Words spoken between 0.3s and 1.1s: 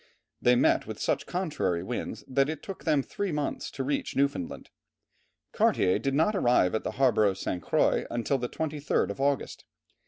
They met with